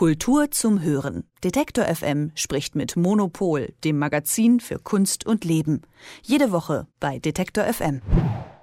Kultur 0.00 0.50
zum 0.50 0.80
Hören. 0.80 1.24
Detektor 1.44 1.84
FM 1.84 2.32
spricht 2.34 2.74
mit 2.74 2.96
Monopol, 2.96 3.74
dem 3.84 3.98
Magazin 3.98 4.58
für 4.58 4.78
Kunst 4.78 5.26
und 5.26 5.44
Leben. 5.44 5.82
Jede 6.22 6.52
Woche 6.52 6.86
bei 7.00 7.18
Detektor 7.18 7.64
FM. 7.64 8.00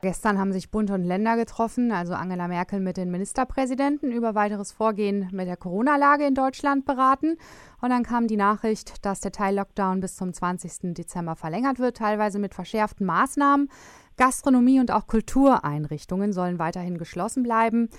Gestern 0.02 0.40
haben 0.40 0.52
sich 0.52 0.72
Bund 0.72 0.90
und 0.90 1.04
Länder 1.04 1.36
getroffen, 1.36 1.92
also 1.92 2.16
Angela 2.16 2.48
Merkel 2.48 2.80
mit 2.80 2.98
den 2.98 3.12
Ministerpräsidenten, 3.12 4.12
über 4.12 4.34
weiteres 4.34 4.72
Vorgehen 4.72 5.30
mit 5.32 5.48
der 5.48 5.58
Corona-Lage 5.58 6.26
in 6.26 6.34
Deutschland 6.34 6.86
beraten. 6.86 7.38
Und 7.82 7.92
dann 7.92 8.02
kam 8.02 8.26
die 8.26 8.36
Nachricht, 8.36 9.06
dass 9.06 9.20
der 9.20 9.32
Teil-Lockdown 9.32 10.00
bis 10.00 10.16
zum 10.16 10.34
20. 10.34 10.96
Dezember 10.96 11.36
verlängert 11.36 11.78
wird, 11.78 11.98
teilweise 11.98 12.40
mit 12.40 12.56
verschärften 12.56 13.06
Maßnahmen. 13.06 13.70
Gastronomie 14.18 14.80
und 14.80 14.90
auch 14.90 15.06
Kultureinrichtungen 15.06 16.34
sollen 16.34 16.58
weiterhin 16.58 16.98
geschlossen 16.98 17.44
bleiben. 17.44 17.90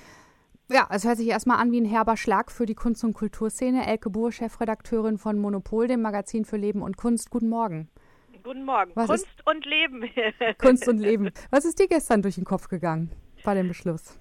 Ja, 0.71 0.87
es 0.91 1.07
hört 1.07 1.16
sich 1.16 1.29
erstmal 1.29 1.59
an 1.61 1.73
wie 1.73 1.80
ein 1.80 1.87
herber 1.87 2.19
Schlag 2.19 2.53
für 2.53 2.66
die 2.66 2.75
Kunst- 2.75 3.03
und 3.03 3.14
Kulturszene. 3.14 3.86
Elke 3.86 4.11
Buhr, 4.11 4.31
Chefredakteurin 4.32 5.17
von 5.17 5.39
Monopol, 5.39 5.89
dem 5.89 6.03
Magazin 6.03 6.45
für 6.45 6.59
Leben 6.59 6.82
und 6.82 6.99
Kunst. 6.99 7.31
Guten 7.31 7.49
Morgen. 7.49 7.89
Guten 8.45 8.67
Morgen. 8.67 8.93
Was 8.95 9.09
Kunst 9.09 9.46
und 9.46 9.64
Leben. 9.64 10.04
Kunst 10.59 10.86
und 10.86 10.99
Leben. 10.99 11.31
Was 11.50 11.64
ist 11.64 11.79
dir 11.79 11.89
gestern 11.89 12.21
durch 12.21 12.35
den 12.35 12.45
Kopf 12.45 12.68
gegangen 12.68 13.11
bei 13.45 13.54
dem 13.54 13.68
Beschluss? 13.68 14.18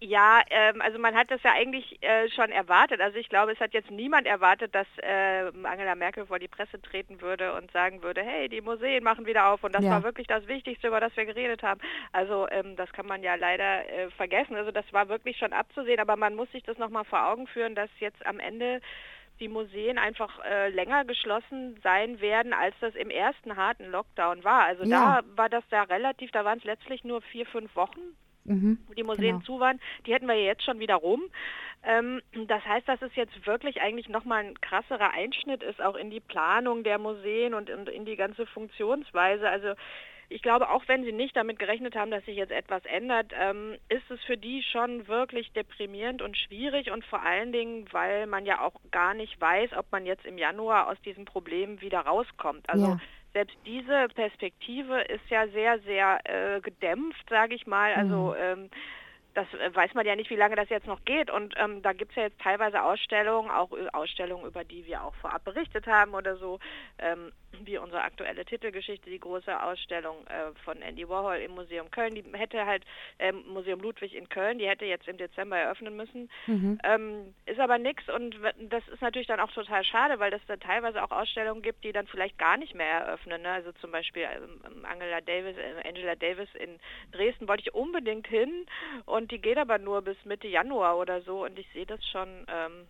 Ja, 0.00 0.42
ähm, 0.50 0.80
also 0.80 0.96
man 0.98 1.16
hat 1.16 1.28
das 1.30 1.42
ja 1.42 1.52
eigentlich 1.52 2.00
äh, 2.02 2.30
schon 2.30 2.52
erwartet. 2.52 3.00
Also 3.00 3.18
ich 3.18 3.28
glaube, 3.28 3.52
es 3.52 3.58
hat 3.58 3.74
jetzt 3.74 3.90
niemand 3.90 4.28
erwartet, 4.28 4.72
dass 4.72 4.86
äh, 4.98 5.50
Angela 5.64 5.96
Merkel 5.96 6.26
vor 6.26 6.38
die 6.38 6.46
Presse 6.46 6.80
treten 6.80 7.20
würde 7.20 7.52
und 7.54 7.72
sagen 7.72 8.00
würde, 8.02 8.22
hey, 8.22 8.48
die 8.48 8.60
Museen 8.60 9.02
machen 9.02 9.26
wieder 9.26 9.48
auf 9.48 9.64
und 9.64 9.74
das 9.74 9.82
ja. 9.82 9.90
war 9.90 10.04
wirklich 10.04 10.28
das 10.28 10.46
Wichtigste, 10.46 10.86
über 10.86 11.00
das 11.00 11.16
wir 11.16 11.26
geredet 11.26 11.64
haben. 11.64 11.80
Also 12.12 12.48
ähm, 12.48 12.76
das 12.76 12.92
kann 12.92 13.06
man 13.06 13.24
ja 13.24 13.34
leider 13.34 13.88
äh, 13.90 14.08
vergessen. 14.10 14.54
Also 14.54 14.70
das 14.70 14.84
war 14.92 15.08
wirklich 15.08 15.36
schon 15.36 15.52
abzusehen, 15.52 15.98
aber 15.98 16.14
man 16.14 16.36
muss 16.36 16.50
sich 16.52 16.62
das 16.62 16.78
nochmal 16.78 17.04
vor 17.04 17.26
Augen 17.26 17.48
führen, 17.48 17.74
dass 17.74 17.90
jetzt 17.98 18.24
am 18.24 18.38
Ende 18.38 18.80
die 19.40 19.48
Museen 19.48 19.98
einfach 19.98 20.44
äh, 20.44 20.68
länger 20.68 21.06
geschlossen 21.06 21.76
sein 21.82 22.20
werden, 22.20 22.52
als 22.52 22.76
das 22.80 22.94
im 22.94 23.10
ersten 23.10 23.56
harten 23.56 23.90
Lockdown 23.90 24.44
war. 24.44 24.62
Also 24.62 24.84
ja. 24.84 25.22
da 25.22 25.36
war 25.36 25.48
das 25.48 25.64
da 25.70 25.82
relativ, 25.82 26.30
da 26.30 26.44
waren 26.44 26.58
es 26.58 26.64
letztlich 26.64 27.02
nur 27.02 27.20
vier, 27.20 27.46
fünf 27.46 27.74
Wochen 27.74 28.16
mhm, 28.48 28.78
wo 28.86 28.94
die 28.94 29.02
Museen 29.02 29.38
genau. 29.38 29.44
zu 29.44 29.60
waren, 29.60 29.80
die 30.06 30.14
hätten 30.14 30.26
wir 30.26 30.42
jetzt 30.42 30.64
schon 30.64 30.78
wieder 30.78 30.96
rum. 30.96 31.22
Ähm, 31.84 32.20
das 32.46 32.64
heißt, 32.64 32.88
dass 32.88 33.00
es 33.02 33.14
jetzt 33.14 33.46
wirklich 33.46 33.80
eigentlich 33.80 34.08
nochmal 34.08 34.44
ein 34.44 34.60
krasserer 34.60 35.12
Einschnitt 35.12 35.62
ist, 35.62 35.80
auch 35.80 35.96
in 35.96 36.10
die 36.10 36.20
Planung 36.20 36.82
der 36.82 36.98
Museen 36.98 37.54
und 37.54 37.68
in, 37.68 37.86
in 37.86 38.04
die 38.04 38.16
ganze 38.16 38.46
Funktionsweise. 38.46 39.48
Also 39.48 39.74
ich 40.30 40.42
glaube, 40.42 40.68
auch 40.68 40.82
wenn 40.88 41.04
Sie 41.04 41.12
nicht 41.12 41.36
damit 41.36 41.58
gerechnet 41.58 41.96
haben, 41.96 42.10
dass 42.10 42.24
sich 42.26 42.36
jetzt 42.36 42.52
etwas 42.52 42.84
ändert, 42.84 43.32
ähm, 43.38 43.76
ist 43.88 44.10
es 44.10 44.20
für 44.24 44.36
die 44.36 44.62
schon 44.62 45.08
wirklich 45.08 45.52
deprimierend 45.52 46.20
und 46.20 46.36
schwierig 46.36 46.90
und 46.90 47.04
vor 47.06 47.22
allen 47.22 47.52
Dingen, 47.52 47.86
weil 47.92 48.26
man 48.26 48.44
ja 48.44 48.60
auch 48.60 48.74
gar 48.90 49.14
nicht 49.14 49.40
weiß, 49.40 49.70
ob 49.78 49.90
man 49.90 50.04
jetzt 50.04 50.26
im 50.26 50.36
Januar 50.36 50.88
aus 50.88 51.00
diesem 51.02 51.24
Problem 51.24 51.80
wieder 51.80 52.00
rauskommt. 52.00 52.68
Also 52.68 52.86
ja 52.86 53.00
selbst 53.32 53.56
diese 53.66 54.08
Perspektive 54.14 55.00
ist 55.02 55.28
ja 55.28 55.46
sehr, 55.48 55.78
sehr 55.80 56.20
äh, 56.24 56.60
gedämpft, 56.60 57.24
sage 57.28 57.54
ich 57.54 57.66
mal. 57.66 57.94
Also 57.94 58.34
mhm. 58.36 58.42
ähm, 58.64 58.70
das 59.38 59.46
äh, 59.54 59.74
weiß 59.74 59.94
man 59.94 60.04
ja 60.04 60.16
nicht, 60.16 60.30
wie 60.30 60.36
lange 60.36 60.56
das 60.56 60.68
jetzt 60.68 60.86
noch 60.86 61.04
geht. 61.04 61.30
Und 61.30 61.54
ähm, 61.58 61.80
da 61.82 61.92
gibt 61.92 62.10
es 62.12 62.16
ja 62.16 62.22
jetzt 62.24 62.40
teilweise 62.40 62.82
Ausstellungen, 62.82 63.50
auch 63.50 63.70
Ausstellungen, 63.92 64.46
über 64.46 64.64
die 64.64 64.84
wir 64.86 65.04
auch 65.04 65.14
vorab 65.16 65.44
berichtet 65.44 65.86
haben 65.86 66.14
oder 66.14 66.36
so, 66.36 66.58
ähm, 66.98 67.30
wie 67.60 67.78
unsere 67.78 68.02
aktuelle 68.02 68.44
Titelgeschichte, 68.44 69.08
die 69.08 69.20
große 69.20 69.62
Ausstellung 69.62 70.26
äh, 70.26 70.52
von 70.64 70.82
Andy 70.82 71.08
Warhol 71.08 71.36
im 71.36 71.52
Museum 71.52 71.90
Köln. 71.90 72.14
Die 72.14 72.24
hätte 72.32 72.66
halt, 72.66 72.84
ähm, 73.18 73.44
Museum 73.46 73.80
Ludwig 73.80 74.14
in 74.14 74.28
Köln, 74.28 74.58
die 74.58 74.68
hätte 74.68 74.84
jetzt 74.84 75.06
im 75.06 75.16
Dezember 75.16 75.56
eröffnen 75.56 75.96
müssen. 75.96 76.28
Mhm. 76.46 76.78
Ähm, 76.82 77.34
ist 77.46 77.60
aber 77.60 77.78
nichts 77.78 78.08
und 78.08 78.36
das 78.60 78.86
ist 78.88 79.00
natürlich 79.00 79.28
dann 79.28 79.40
auch 79.40 79.52
total 79.52 79.84
schade, 79.84 80.18
weil 80.18 80.32
es 80.32 80.42
da 80.48 80.56
teilweise 80.56 81.02
auch 81.02 81.12
Ausstellungen 81.12 81.62
gibt, 81.62 81.84
die 81.84 81.92
dann 81.92 82.06
vielleicht 82.08 82.38
gar 82.38 82.56
nicht 82.56 82.74
mehr 82.74 82.86
eröffnen. 82.86 83.42
Ne? 83.42 83.50
Also 83.50 83.72
zum 83.72 83.92
Beispiel 83.92 84.22
ähm, 84.22 84.84
Angela 84.84 85.20
Davis, 85.20 85.56
äh, 85.56 85.88
Angela 85.88 86.16
Davis 86.16 86.48
in 86.54 86.78
Dresden 87.12 87.46
wollte 87.46 87.62
ich 87.62 87.74
unbedingt 87.74 88.26
hin 88.26 88.66
und 89.06 89.27
die 89.30 89.40
geht 89.40 89.58
aber 89.58 89.78
nur 89.78 90.02
bis 90.02 90.16
Mitte 90.24 90.48
Januar 90.48 90.98
oder 90.98 91.22
so 91.22 91.44
und 91.44 91.58
ich 91.58 91.66
sehe 91.72 91.86
das 91.86 92.04
schon 92.06 92.28
ähm, 92.48 92.86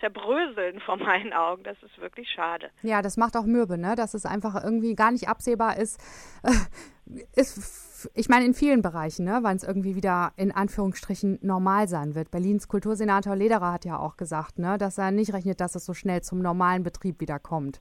zerbröseln 0.00 0.80
vor 0.80 0.96
meinen 0.98 1.32
Augen. 1.32 1.62
Das 1.62 1.76
ist 1.82 1.98
wirklich 2.00 2.28
schade. 2.30 2.70
Ja, 2.82 3.02
das 3.02 3.16
macht 3.16 3.36
auch 3.36 3.46
mürbe, 3.46 3.78
ne? 3.78 3.94
dass 3.96 4.14
es 4.14 4.26
einfach 4.26 4.62
irgendwie 4.62 4.94
gar 4.94 5.12
nicht 5.12 5.28
absehbar 5.28 5.78
ist. 5.78 6.00
ist 7.36 7.92
ich 8.14 8.28
meine, 8.28 8.44
in 8.44 8.54
vielen 8.54 8.82
Bereichen, 8.82 9.24
ne, 9.24 9.40
wann 9.42 9.56
es 9.56 9.62
irgendwie 9.62 9.94
wieder 9.94 10.32
in 10.36 10.52
Anführungsstrichen 10.52 11.38
normal 11.42 11.88
sein 11.88 12.14
wird. 12.14 12.30
Berlins 12.30 12.68
Kultursenator 12.68 13.36
Lederer 13.36 13.72
hat 13.72 13.84
ja 13.84 13.98
auch 13.98 14.16
gesagt, 14.16 14.58
ne, 14.58 14.78
dass 14.78 14.98
er 14.98 15.10
nicht 15.10 15.32
rechnet, 15.32 15.60
dass 15.60 15.74
es 15.74 15.84
so 15.84 15.94
schnell 15.94 16.22
zum 16.22 16.40
normalen 16.40 16.82
Betrieb 16.82 17.20
wieder 17.20 17.38
kommt. 17.38 17.80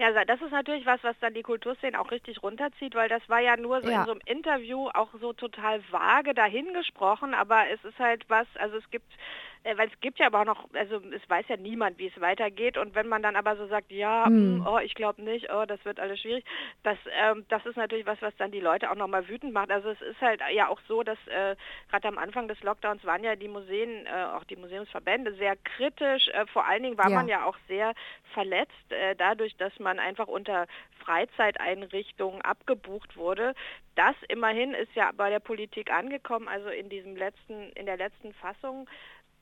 Ja, 0.00 0.24
das 0.24 0.40
ist 0.40 0.50
natürlich 0.50 0.86
was, 0.86 1.04
was 1.04 1.14
dann 1.20 1.34
die 1.34 1.42
Kulturszene 1.42 2.00
auch 2.00 2.10
richtig 2.10 2.42
runterzieht, 2.42 2.94
weil 2.94 3.10
das 3.10 3.20
war 3.28 3.40
ja 3.40 3.58
nur 3.58 3.82
so 3.82 3.90
ja. 3.90 4.00
in 4.00 4.06
so 4.06 4.12
einem 4.12 4.22
Interview 4.24 4.88
auch 4.94 5.10
so 5.20 5.34
total 5.34 5.82
vage 5.90 6.32
dahingesprochen, 6.32 7.34
aber 7.34 7.68
es 7.68 7.84
ist 7.84 7.98
halt 7.98 8.24
was, 8.28 8.46
also 8.54 8.78
es 8.78 8.90
gibt 8.90 9.12
äh, 9.62 9.76
weil 9.76 9.88
es 9.88 10.00
gibt 10.00 10.18
ja 10.18 10.26
aber 10.26 10.40
auch 10.40 10.46
noch, 10.46 10.68
also 10.74 11.00
es 11.14 11.28
weiß 11.28 11.46
ja 11.48 11.56
niemand, 11.56 11.98
wie 11.98 12.06
es 12.06 12.20
weitergeht 12.20 12.78
und 12.78 12.94
wenn 12.94 13.08
man 13.08 13.22
dann 13.22 13.36
aber 13.36 13.56
so 13.56 13.66
sagt, 13.66 13.92
ja, 13.92 14.26
hm. 14.26 14.58
mh, 14.58 14.70
oh, 14.70 14.78
ich 14.78 14.94
glaube 14.94 15.22
nicht, 15.22 15.52
oh, 15.52 15.64
das 15.66 15.84
wird 15.84 16.00
alles 16.00 16.20
schwierig, 16.20 16.44
das, 16.82 16.98
ähm, 17.12 17.44
das 17.48 17.64
ist 17.66 17.76
natürlich 17.76 18.06
was, 18.06 18.20
was 18.22 18.34
dann 18.36 18.50
die 18.50 18.60
Leute 18.60 18.90
auch 18.90 18.96
nochmal 18.96 19.28
wütend 19.28 19.52
macht. 19.52 19.70
Also 19.70 19.90
es 19.90 20.00
ist 20.00 20.20
halt 20.20 20.40
ja 20.52 20.68
auch 20.68 20.80
so, 20.88 21.02
dass 21.02 21.18
äh, 21.26 21.56
gerade 21.90 22.08
am 22.08 22.18
Anfang 22.18 22.48
des 22.48 22.62
Lockdowns 22.62 23.04
waren 23.04 23.22
ja 23.22 23.36
die 23.36 23.48
Museen, 23.48 24.06
äh, 24.06 24.24
auch 24.34 24.44
die 24.44 24.56
Museumsverbände 24.56 25.34
sehr 25.34 25.56
kritisch, 25.56 26.28
äh, 26.28 26.46
vor 26.46 26.66
allen 26.66 26.82
Dingen 26.82 26.98
war 26.98 27.10
ja. 27.10 27.16
man 27.16 27.28
ja 27.28 27.44
auch 27.44 27.56
sehr 27.68 27.92
verletzt 28.32 28.90
äh, 28.90 29.14
dadurch, 29.16 29.56
dass 29.56 29.78
man 29.78 29.98
einfach 29.98 30.28
unter 30.28 30.66
Freizeiteinrichtungen 31.04 32.40
abgebucht 32.42 33.16
wurde. 33.16 33.54
Das 33.96 34.14
immerhin 34.28 34.72
ist 34.74 34.94
ja 34.94 35.10
bei 35.14 35.30
der 35.30 35.40
Politik 35.40 35.90
angekommen, 35.92 36.48
also 36.48 36.68
in 36.68 36.88
diesem 36.88 37.16
letzten, 37.16 37.70
in 37.72 37.86
der 37.86 37.96
letzten 37.96 38.32
Fassung 38.34 38.88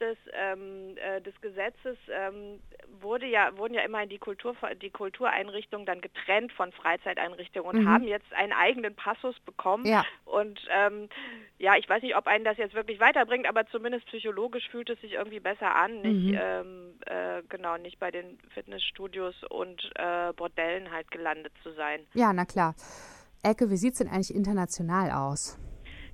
des, 0.01 0.17
ähm, 0.33 0.97
äh, 0.97 1.21
des 1.21 1.39
Gesetzes 1.41 1.97
ähm, 2.11 2.61
wurde 3.01 3.27
ja, 3.27 3.57
wurden 3.57 3.75
ja 3.75 3.83
immerhin 3.83 4.09
die, 4.09 4.19
Kultur, 4.19 4.57
die 4.81 4.91
Kultureinrichtungen 4.91 5.87
dann 5.87 6.01
getrennt 6.01 6.53
von 6.53 6.73
Freizeiteinrichtungen 6.73 7.69
und 7.69 7.85
mhm. 7.85 7.89
haben 7.89 8.05
jetzt 8.05 8.33
einen 8.33 8.53
eigenen 8.53 8.95
Passus 8.95 9.39
bekommen. 9.41 9.87
Ja. 9.87 10.05
Und 10.25 10.61
ähm, 10.71 11.09
ja, 11.59 11.77
ich 11.77 11.89
weiß 11.89 12.03
nicht, 12.03 12.17
ob 12.17 12.27
einen 12.27 12.45
das 12.45 12.57
jetzt 12.57 12.75
wirklich 12.75 13.01
weiterbringt, 13.01 13.49
aber 13.49 13.67
zumindest 13.67 14.07
psychologisch 14.07 14.69
fühlt 14.71 14.91
es 14.91 15.01
sich 15.01 15.13
irgendwie 15.13 15.41
besser 15.41 15.75
an, 15.75 16.01
nicht 16.01 16.33
mhm. 16.33 16.39
ähm, 16.41 16.95
äh, 17.07 17.43
genau, 17.49 17.77
nicht 17.77 17.99
bei 17.99 18.11
den 18.11 18.39
Fitnessstudios 18.55 19.35
und 19.45 19.91
äh, 19.97 20.33
Bordellen 20.35 20.91
halt 20.91 21.11
gelandet 21.11 21.53
zu 21.63 21.73
sein. 21.73 22.01
Ja, 22.15 22.33
na 22.33 22.45
klar. 22.45 22.75
Ecke, 23.43 23.71
wie 23.71 23.77
sieht 23.77 23.93
es 23.93 23.99
denn 23.99 24.09
eigentlich 24.09 24.35
international 24.35 25.13
aus? 25.13 25.59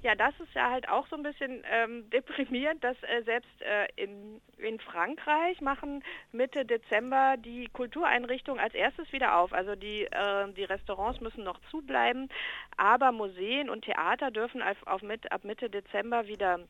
Ja, 0.05 0.15
das 0.15 0.39
ist 0.39 0.53
ja 0.53 0.69
halt 0.71 0.87
auch 0.91 1.07
so 1.09 1.17
ein 1.17 1.23
bisschen 1.23 1.65
ähm, 1.73 2.11
deprimierend, 2.13 2.85
dass 2.85 2.97
äh, 3.05 3.23
selbst 3.25 3.63
äh, 3.63 3.87
in, 3.97 4.39
in 4.59 4.79
Frankreich 4.79 5.63
machen 5.63 6.05
Mitte 6.31 6.67
Dezember 6.67 7.37
die 7.39 7.69
Kultureinrichtungen 7.73 8.61
als 8.61 8.75
erstes 8.75 9.11
wieder 9.13 9.39
auf. 9.39 9.55
Also 9.55 9.75
die, 9.77 10.05
äh, 10.05 10.53
die 10.53 10.65
Restaurants 10.65 11.23
müssen 11.23 11.43
noch 11.43 11.59
zubleiben, 11.71 12.29
aber 12.77 13.13
Museen 13.13 13.71
und 13.71 13.87
Theater 13.87 14.31
dürfen 14.31 14.61
auf, 14.61 14.77
auf 14.87 15.01
mit, 15.01 15.33
ab 15.33 15.43
Mitte 15.43 15.71
Dezember 15.71 16.27
wieder 16.27 16.61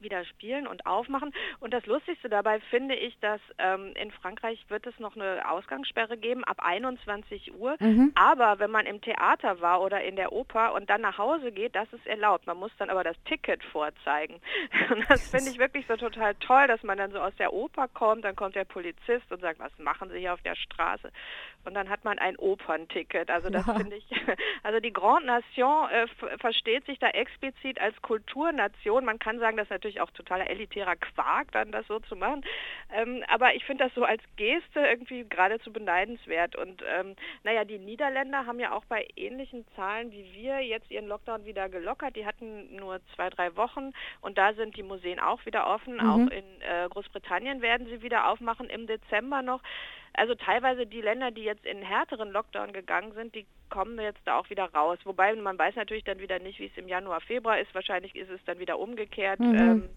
wieder 0.00 0.24
spielen 0.24 0.66
und 0.66 0.86
aufmachen. 0.86 1.32
Und 1.60 1.72
das 1.72 1.86
Lustigste 1.86 2.28
dabei 2.28 2.60
finde 2.70 2.94
ich, 2.94 3.18
dass 3.20 3.40
ähm, 3.58 3.92
in 3.94 4.10
Frankreich 4.10 4.64
wird 4.68 4.86
es 4.86 4.98
noch 4.98 5.16
eine 5.16 5.50
Ausgangssperre 5.50 6.16
geben 6.16 6.44
ab 6.44 6.58
21 6.60 7.54
Uhr. 7.54 7.76
Mhm. 7.80 8.12
Aber 8.14 8.58
wenn 8.58 8.70
man 8.70 8.86
im 8.86 9.00
Theater 9.00 9.60
war 9.60 9.82
oder 9.82 10.02
in 10.02 10.16
der 10.16 10.32
Oper 10.32 10.74
und 10.74 10.88
dann 10.90 11.00
nach 11.00 11.18
Hause 11.18 11.52
geht, 11.52 11.74
das 11.74 11.92
ist 11.92 12.06
erlaubt. 12.06 12.46
Man 12.46 12.58
muss 12.58 12.72
dann 12.78 12.90
aber 12.90 13.04
das 13.04 13.16
Ticket 13.24 13.62
vorzeigen. 13.64 14.40
Und 14.90 15.04
das 15.08 15.30
finde 15.30 15.50
ich 15.50 15.58
wirklich 15.58 15.86
so 15.86 15.96
total 15.96 16.34
toll, 16.36 16.66
dass 16.66 16.82
man 16.82 16.98
dann 16.98 17.10
so 17.10 17.18
aus 17.18 17.34
der 17.38 17.52
Oper 17.52 17.88
kommt, 17.88 18.24
dann 18.24 18.36
kommt 18.36 18.54
der 18.54 18.64
Polizist 18.64 19.30
und 19.30 19.40
sagt, 19.40 19.58
was 19.58 19.76
machen 19.78 20.10
Sie 20.10 20.18
hier 20.18 20.32
auf 20.32 20.42
der 20.42 20.54
Straße? 20.54 21.10
Und 21.64 21.74
dann 21.74 21.88
hat 21.88 22.04
man 22.04 22.18
ein 22.18 22.36
Opernticket. 22.36 23.30
Also 23.30 23.50
das 23.50 23.66
ja. 23.66 23.74
finde 23.74 23.96
ich, 23.96 24.06
also 24.62 24.80
die 24.80 24.92
Grande 24.92 25.26
Nation 25.26 25.90
äh, 25.90 26.06
versteht 26.38 26.86
sich 26.86 26.98
da 26.98 27.08
explizit 27.08 27.80
als 27.80 28.00
Kulturnation. 28.02 29.04
Man 29.04 29.18
kann 29.18 29.38
sagen, 29.38 29.56
dass 29.56 29.68
natürlich 29.68 29.85
natürlich 29.86 30.00
auch 30.00 30.10
totaler 30.10 30.50
elitärer 30.50 30.96
Quark, 30.96 31.52
dann 31.52 31.70
das 31.70 31.86
so 31.86 32.00
zu 32.00 32.16
machen. 32.16 32.44
Ähm, 32.92 33.22
aber 33.28 33.54
ich 33.54 33.64
finde 33.64 33.84
das 33.84 33.94
so 33.94 34.04
als 34.04 34.22
Geste 34.36 34.80
irgendwie 34.80 35.24
geradezu 35.28 35.72
beneidenswert. 35.72 36.56
Und 36.56 36.82
ähm, 36.86 37.14
naja, 37.44 37.64
die 37.64 37.78
Niederländer 37.78 38.46
haben 38.46 38.58
ja 38.58 38.72
auch 38.72 38.84
bei 38.86 39.06
ähnlichen 39.16 39.64
Zahlen 39.76 40.10
wie 40.10 40.32
wir 40.34 40.60
jetzt 40.60 40.90
ihren 40.90 41.06
Lockdown 41.06 41.44
wieder 41.44 41.68
gelockert. 41.68 42.16
Die 42.16 42.26
hatten 42.26 42.74
nur 42.74 43.00
zwei, 43.14 43.30
drei 43.30 43.56
Wochen 43.56 43.92
und 44.20 44.38
da 44.38 44.54
sind 44.54 44.76
die 44.76 44.82
Museen 44.82 45.20
auch 45.20 45.44
wieder 45.46 45.68
offen. 45.68 45.94
Mhm. 45.94 46.10
Auch 46.10 46.30
in 46.30 46.44
äh, 46.62 46.88
Großbritannien 46.90 47.62
werden 47.62 47.86
sie 47.86 48.02
wieder 48.02 48.28
aufmachen 48.28 48.68
im 48.68 48.86
Dezember 48.86 49.42
noch. 49.42 49.62
Also 50.14 50.34
teilweise 50.34 50.86
die 50.86 51.02
Länder, 51.02 51.30
die 51.30 51.44
jetzt 51.44 51.66
in 51.66 51.82
härteren 51.82 52.32
Lockdown 52.32 52.72
gegangen 52.72 53.12
sind, 53.12 53.34
die 53.34 53.46
kommen 53.70 53.98
jetzt 53.98 54.20
da 54.24 54.38
auch 54.38 54.48
wieder 54.50 54.64
raus. 54.72 54.98
Wobei 55.04 55.34
man 55.34 55.58
weiß 55.58 55.76
natürlich 55.76 56.04
dann 56.04 56.18
wieder 56.18 56.38
nicht, 56.38 56.58
wie 56.58 56.66
es 56.66 56.76
im 56.76 56.88
Januar, 56.88 57.20
Februar 57.20 57.58
ist. 57.58 57.74
Wahrscheinlich 57.74 58.14
ist 58.14 58.30
es 58.30 58.40
dann 58.44 58.58
wieder 58.58 58.78
umgekehrt. 58.78 59.40
Mhm. 59.40 59.54
Ähm, 59.54 59.88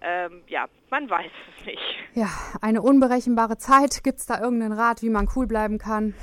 ähm, 0.00 0.42
ja, 0.48 0.66
man 0.90 1.08
weiß 1.08 1.30
es 1.58 1.66
nicht. 1.66 1.82
Ja, 2.14 2.28
eine 2.60 2.82
unberechenbare 2.82 3.56
Zeit. 3.58 4.02
Gibt 4.02 4.18
es 4.18 4.26
da 4.26 4.40
irgendeinen 4.40 4.72
Rat, 4.72 5.02
wie 5.02 5.10
man 5.10 5.28
cool 5.36 5.46
bleiben 5.46 5.78
kann? 5.78 6.14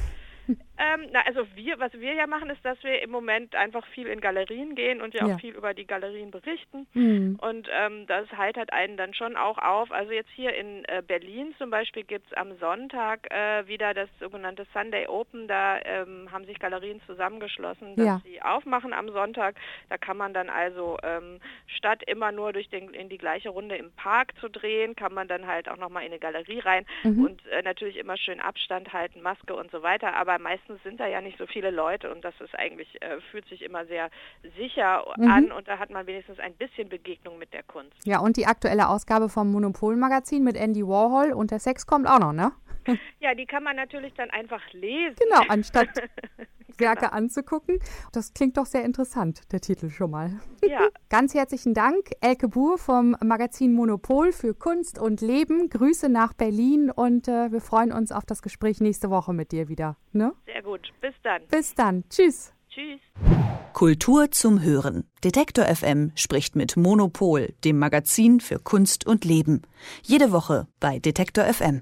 Ähm, 0.79 1.07
na, 1.11 1.19
also 1.25 1.45
wir, 1.55 1.77
was 1.79 1.91
wir 1.93 2.13
ja 2.13 2.25
machen, 2.25 2.49
ist, 2.49 2.63
dass 2.63 2.81
wir 2.83 3.01
im 3.01 3.11
Moment 3.11 3.53
einfach 3.53 3.85
viel 3.87 4.07
in 4.07 4.21
Galerien 4.21 4.75
gehen 4.75 5.01
und 5.01 5.13
ja 5.13 5.25
auch 5.25 5.29
ja. 5.29 5.37
viel 5.37 5.53
über 5.53 5.73
die 5.73 5.85
Galerien 5.85 6.31
berichten. 6.31 6.87
Mhm. 6.93 7.37
Und 7.41 7.67
ähm, 7.71 8.07
das 8.07 8.31
heitert 8.31 8.71
einen 8.71 8.95
dann 8.95 9.13
schon 9.13 9.35
auch 9.35 9.57
auf. 9.57 9.91
Also 9.91 10.13
jetzt 10.13 10.29
hier 10.35 10.55
in 10.55 10.85
äh, 10.85 11.03
Berlin 11.05 11.53
zum 11.57 11.69
Beispiel 11.69 12.03
gibt 12.03 12.27
es 12.27 12.37
am 12.37 12.57
Sonntag 12.59 13.29
äh, 13.29 13.67
wieder 13.67 13.93
das 13.93 14.07
sogenannte 14.21 14.65
Sunday 14.73 15.05
Open. 15.07 15.49
Da 15.49 15.79
ähm, 15.83 16.31
haben 16.31 16.45
sich 16.45 16.57
Galerien 16.59 17.01
zusammengeschlossen, 17.05 17.97
dass 17.97 18.05
ja. 18.05 18.21
sie 18.23 18.41
aufmachen 18.41 18.93
am 18.93 19.09
Sonntag. 19.09 19.55
Da 19.89 19.97
kann 19.97 20.15
man 20.15 20.33
dann 20.33 20.49
also 20.49 20.97
ähm, 21.03 21.41
statt 21.67 22.03
immer 22.07 22.31
nur 22.31 22.53
durch 22.53 22.69
den, 22.69 22.93
in 22.93 23.09
die 23.09 23.17
gleiche 23.17 23.49
Runde 23.49 23.75
im 23.75 23.91
Park 23.91 24.33
zu 24.39 24.47
drehen, 24.47 24.95
kann 24.95 25.13
man 25.13 25.27
dann 25.27 25.45
halt 25.45 25.67
auch 25.67 25.77
nochmal 25.77 26.03
in 26.03 26.11
eine 26.11 26.19
Galerie 26.19 26.59
rein 26.59 26.85
mhm. 27.03 27.25
und 27.25 27.47
äh, 27.47 27.61
natürlich 27.63 27.97
immer 27.97 28.15
schön 28.15 28.39
Abstand 28.39 28.93
halten, 28.93 29.21
Maske 29.21 29.53
und 29.53 29.71
so 29.71 29.83
weiter. 29.83 30.15
Aber 30.15 30.39
meistens 30.39 30.68
sind 30.83 30.99
da 30.99 31.07
ja 31.07 31.21
nicht 31.21 31.37
so 31.37 31.45
viele 31.47 31.71
Leute 31.71 32.11
und 32.11 32.23
das 32.23 32.33
ist 32.39 32.53
eigentlich, 32.55 33.01
äh, 33.01 33.19
fühlt 33.31 33.47
sich 33.47 33.61
immer 33.61 33.85
sehr 33.85 34.09
sicher 34.57 35.05
mhm. 35.17 35.31
an 35.31 35.51
und 35.51 35.67
da 35.67 35.79
hat 35.79 35.89
man 35.89 36.07
wenigstens 36.07 36.39
ein 36.39 36.53
bisschen 36.53 36.89
Begegnung 36.89 37.37
mit 37.37 37.53
der 37.53 37.63
Kunst. 37.63 37.95
Ja, 38.05 38.19
und 38.19 38.37
die 38.37 38.45
aktuelle 38.45 38.89
Ausgabe 38.89 39.29
vom 39.29 39.51
Monopol-Magazin 39.51 40.43
mit 40.43 40.55
Andy 40.55 40.85
Warhol 40.85 41.33
und 41.33 41.51
der 41.51 41.59
Sex 41.59 41.85
kommt 41.85 42.07
auch 42.07 42.19
noch, 42.19 42.33
ne? 42.33 42.51
Ja, 43.19 43.35
die 43.35 43.45
kann 43.45 43.63
man 43.63 43.75
natürlich 43.75 44.13
dann 44.13 44.29
einfach 44.29 44.61
lesen. 44.73 45.15
Genau, 45.19 45.41
anstatt 45.49 45.89
Werke 46.79 47.05
genau. 47.05 47.13
anzugucken. 47.13 47.79
Das 48.11 48.33
klingt 48.33 48.57
doch 48.57 48.65
sehr 48.65 48.83
interessant, 48.83 49.41
der 49.51 49.61
Titel 49.61 49.89
schon 49.89 50.11
mal. 50.11 50.39
Ja. 50.65 50.87
Ganz 51.09 51.33
herzlichen 51.33 51.73
Dank, 51.73 52.11
Elke 52.21 52.47
Buhr 52.47 52.77
vom 52.77 53.15
Magazin 53.23 53.73
Monopol 53.73 54.31
für 54.31 54.53
Kunst 54.53 54.99
und 54.99 55.21
Leben. 55.21 55.69
Grüße 55.69 56.09
nach 56.09 56.33
Berlin 56.33 56.91
und 56.91 57.27
äh, 57.27 57.51
wir 57.51 57.61
freuen 57.61 57.91
uns 57.91 58.11
auf 58.11 58.25
das 58.25 58.41
Gespräch 58.41 58.81
nächste 58.81 59.09
Woche 59.09 59.33
mit 59.33 59.51
dir 59.51 59.69
wieder. 59.69 59.97
Ne? 60.11 60.33
Sehr 60.45 60.61
gut. 60.61 60.91
Bis 61.01 61.15
dann. 61.23 61.41
Bis 61.49 61.75
dann. 61.75 62.03
Tschüss. 62.09 62.53
Tschüss. 62.69 62.99
Kultur 63.73 64.31
zum 64.31 64.61
Hören. 64.61 65.05
Detektor 65.23 65.65
FM 65.65 66.11
spricht 66.15 66.55
mit 66.55 66.75
Monopol, 66.75 67.53
dem 67.63 67.79
Magazin 67.79 68.39
für 68.39 68.59
Kunst 68.59 69.07
und 69.07 69.25
Leben. 69.25 69.61
Jede 70.03 70.31
Woche 70.31 70.67
bei 70.79 70.99
Detektor 70.99 71.45
FM. 71.45 71.81